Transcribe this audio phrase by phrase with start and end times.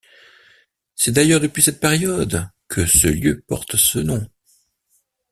[0.95, 4.27] C'est d'ailleurs depuis cette période que ce lieu porte ce nom.